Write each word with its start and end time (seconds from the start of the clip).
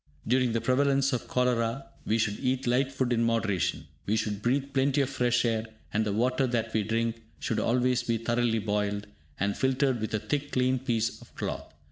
During 0.27 0.53
the 0.53 0.61
prevalence 0.61 1.13
of 1.13 1.27
cholera, 1.27 1.85
we 2.07 2.17
should 2.17 2.39
eat 2.39 2.65
light 2.65 2.91
food 2.91 3.13
in 3.13 3.23
moderation. 3.23 3.85
We 4.07 4.15
should 4.15 4.41
breathe 4.41 4.73
plenty 4.73 5.01
of 5.01 5.11
fresh 5.11 5.45
air; 5.45 5.67
and 5.93 6.03
the 6.03 6.11
water 6.11 6.47
that 6.47 6.73
we 6.73 6.81
drink 6.81 7.21
should 7.39 7.59
always 7.59 8.01
be 8.01 8.17
thoroughly 8.17 8.57
boiled, 8.57 9.05
and 9.39 9.55
filtered 9.55 10.01
with 10.01 10.15
a 10.15 10.19
thick 10.19 10.53
clean 10.53 10.79
piece 10.79 11.21
of 11.21 11.35
cloth. 11.35 11.71